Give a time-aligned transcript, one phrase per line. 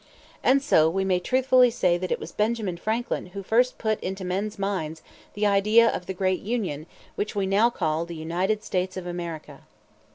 [0.43, 4.25] And so, we may truthfully say that it was Benjamin Franklin who first put into
[4.25, 5.03] men's minds
[5.35, 9.59] the idea of the great Union which we now call the United States of America.